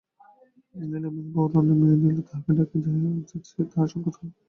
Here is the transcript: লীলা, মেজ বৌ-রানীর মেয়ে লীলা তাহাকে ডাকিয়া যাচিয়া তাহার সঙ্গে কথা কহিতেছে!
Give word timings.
লীলা, 0.75 1.09
মেজ 1.15 1.27
বৌ-রানীর 1.35 1.77
মেয়ে 1.79 1.97
লীলা 2.01 2.21
তাহাকে 2.27 2.51
ডাকিয়া 2.57 2.89
যাচিয়া 3.29 3.63
তাহার 3.71 3.89
সঙ্গে 3.91 4.05
কথা 4.05 4.19
কহিতেছে! 4.19 4.37